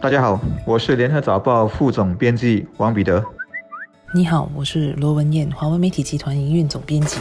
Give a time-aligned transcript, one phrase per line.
[0.00, 3.24] 大家好，我是联合早报副总编辑王彼得。
[4.14, 7.18] 你好，我是罗文燕，华文媒体集团营运总编辑。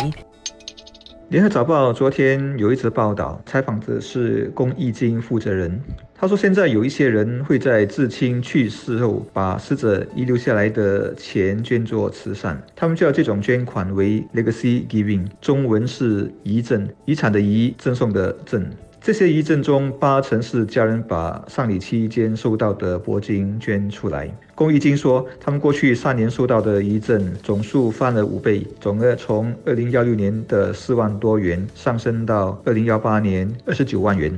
[1.29, 5.81] 联合早报昨天有一则报道，采访的是公益金负责人。
[6.13, 12.61] 他说，现在有一些人会在至亲去世后，把死者遗留下来的钱捐作慈善。
[12.75, 18.63] 他们叫这种捐款为 legacy giving，中文是遗赠，遗产的遗，赠送的赠。
[19.07, 24.29] 这些遗赠中，八成是家人把丧礼期间收到的铂金捐出来。
[24.53, 34.37] 公益金说，他们过去三年收到的遗赠总数翻了五倍，总额从二零幺六年的四万多元上升到二零幺八年二十九万元。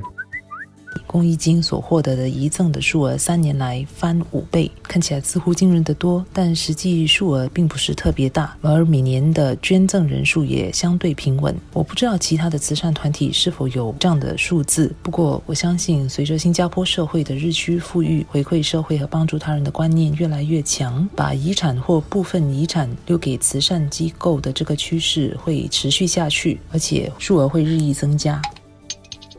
[1.06, 11.54] 公益金所获得的遗赠的数额，三年来翻五倍，看起来似乎惊人的多，但实际数额并不是特别大，而每年的捐赠人数也相对平稳。
[11.72, 28.40] 我不知道其他的慈善团体是否有这样的数字，不过我相信，随着新加坡社会的日趋富裕，回馈社会和帮助他人的观念越来越强，把遗产或部分遗产留给慈善机构的这个趋势会持续下去，而且数额会日益增加。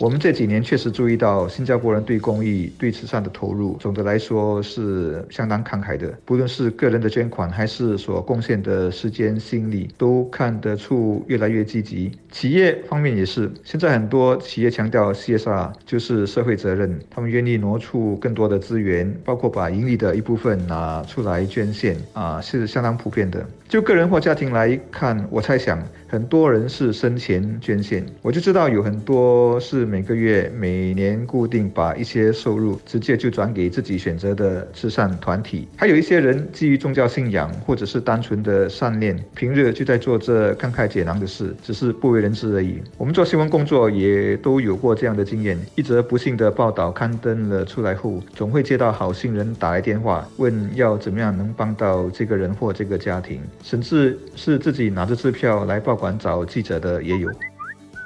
[0.02, 6.12] 我们这几年确实注意到，新加坡人对公益、对慈善的投入，总的来说是相当慷慨的。
[6.26, 12.12] 不论是个人的捐款，还是所贡献的时间、心力，都看得出越来越积极。
[12.32, 23.46] 企业方面也是，现在很多企业强调 CSR，就是社会责任，他们愿意挪出更多的资源，包括把盈利的一部分拿出来捐献，啊，是相当普遍的。
[23.70, 25.80] 就个人或家庭来看，我猜想
[26.12, 35.70] 很多人是生前捐献，我就知道有很多是每个月、每年固定把一些收入直接就转给自己选择的慈善团体。
[35.78, 42.82] 还有一些人基于宗教信仰或者是单纯的善念，平日就在做这慷慨解囊的事，只是不为人知而已。
[42.98, 45.58] 我们做新闻工作也都有过这样的经验。
[45.76, 53.40] 一则不幸的报道刊登了出来后，总会接到好心人打来电话，问要怎么样能帮到这个人或这个家庭。
[53.64, 57.30] 甚至是自己拿着支票来报馆找记者的也有。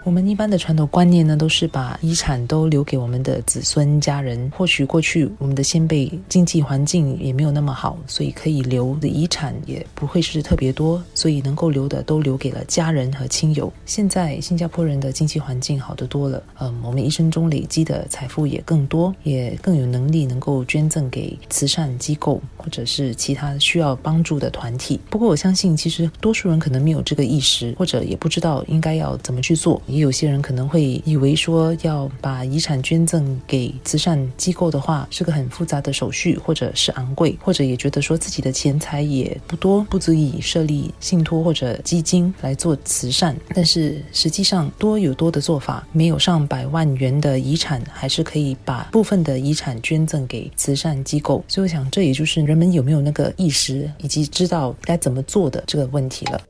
[0.06, 4.52] 我们一般的传统观念呢，都是把遗产都留给我们的子孙家人。
[4.56, 13.74] 或许过去我们的先辈经济环境也没有那么好，所以可以留的遗产也不会是特别多，所以能够留的都留给了家人和亲友。
[13.84, 25.00] 现在新加坡人的经济环境好得多了，嗯，我们一生中累积的财富也更多，也更有能力能够捐赠给慈善机构或者是其他需要帮助的团体。
[25.10, 29.82] 不过我相信，其实多数人可能没有这个意识，或者也不知道应该要怎么去做。
[29.96, 43.34] 也有些人可能会以为说要把遗产捐赠给慈善机构的话，是个很复杂的手续，或者是昂贵，或者也觉得说自己的钱财也不多，不足以设立信托或者基金来做慈善。
[43.54, 51.42] 但是实际上多有多的做法，没有上百万元的遗产，还是可以把部分的遗产捐赠给慈善机构。
[51.48, 56.42] 所以我想，这也就是人们有没有那个意识，以及知道该怎么做的这个问题了。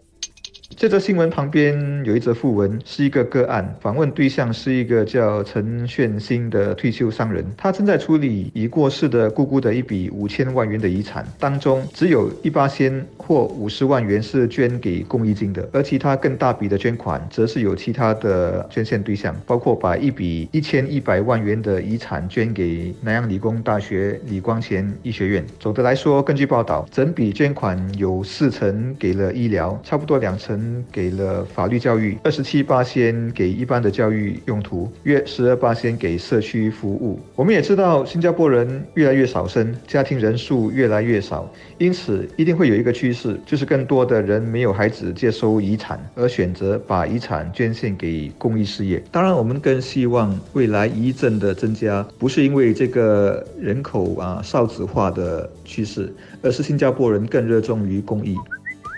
[0.77, 25.45] 这则新闻旁边有一则附文，是一个个案，访问对象是一个叫陈炫新的退休商人，他正在处理已过世的姑姑的一笔五千万元的遗产，当中只有一八千或五十万元是捐给公益金的，而其他更大笔的捐款，则是有其他的捐献对象，包括把一笔一千一百万元的遗产捐给南洋理工大学李光前医学院。
[25.57, 30.64] 总的来说，根据报道，整笔捐款有四成给了医疗，差不多两成。
[30.91, 37.19] 给了法律教育，二十七八仙给一般的教育用途，约十二八仙给社区服务。
[37.35, 49.01] 我们也知道，新加坡人越来越少生，家庭人数越来越少，因此一定会有一个趋势，就是更多的人没有孩子接收遗产，而选择把遗产捐献给公益事业。
[49.11, 58.35] 当然，我们更希望未来遗赠的增加，不是因为这个人口啊少子化的趋势，而是新加坡人更热衷于公益。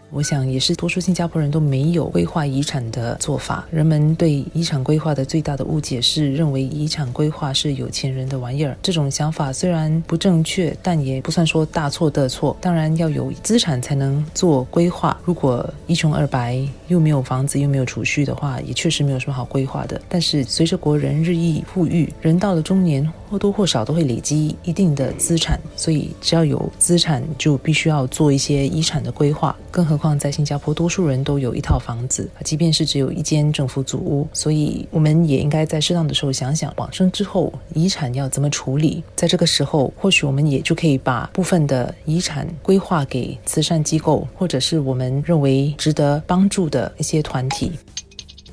[0.09, 3.65] 我想也是多数新加坡人都没有规划遗产的做法。
[3.69, 8.77] 人们对遗产规划的最大的误解是认为遗产规划是有钱人的玩意儿。
[8.81, 12.55] 这种想法虽然不正确，但也不算说大错特错。
[12.61, 15.19] 当然要有资产才能做规划。
[15.25, 20.01] 如果一穷二白，又没有房子又没有储蓄的话，也确实没有什么好规划的。
[20.07, 29.55] 但是随着国人日益富裕，人到了中年或多或少都会累积一定的资产，所以只要有资产，就必须要做一些遗产的规划。
[29.71, 39.03] 更何况在新加坡，多数人都有一套房子，即便是只有一间政府祖屋，所以我们也应该在适当的时候想想，往生之后遗产要怎么处理。
[39.15, 47.71] 在这个时候，或许我们也就可以把部分的遗产规划给慈善机构，或者是我们认为值得帮助的的一些团体。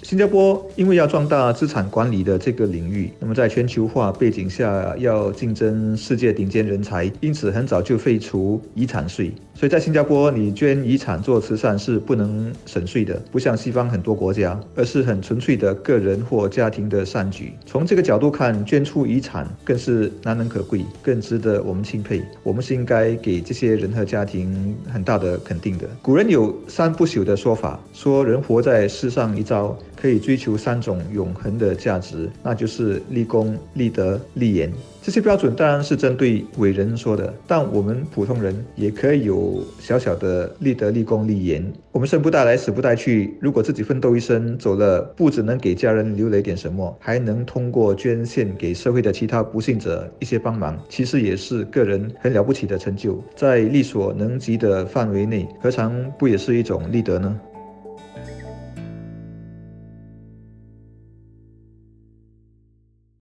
[0.05, 9.33] 新加坡因为要壮大资产管理的这个领域，那么在全球化背景下要竞争世界顶尖人才，因此很早就废除遗产税。
[9.55, 17.55] 所以在新加坡，你捐遗产做慈善是不能省税的，不像西方很多国家，而是很纯粹的个人或家庭的善举。
[17.65, 22.23] 从这个角度看，捐出遗产更是难能可贵，更值得我们钦佩。
[22.43, 25.89] 我们是应该给这些人和家庭很大的肯定的。
[26.03, 29.75] 古人有三不朽的说法，说人活在世上一遭。
[29.97, 34.73] 可以追求三种永恒的价值，那就是立功、立德、立言。
[35.03, 41.71] 这些标准当然是针对伟人说的，但我们普通人也可以有小小的立德、立功、立言。
[41.93, 43.37] 我们生不带来，死不带去。
[43.39, 53.23] 如果自己奋斗一生走了，不只能给家人留了一点什么，还能通过捐献给社会的其他不幸者一些帮忙，其实也是个人很了不起的成就。
[53.37, 57.39] 在力所能及的范围内，何尝不也是一种立德呢？